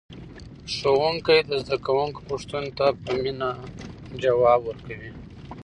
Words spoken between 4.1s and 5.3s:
ځواب ورکوي